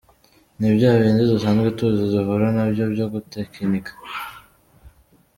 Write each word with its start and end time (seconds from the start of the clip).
Nibyabindi 0.59 1.21
dusanzwe 1.31 1.67
tuzi, 1.77 2.03
duhura 2.13 2.47
nabyo 2.55 2.83
byo 2.93 3.05
gutekinika. 3.13 3.91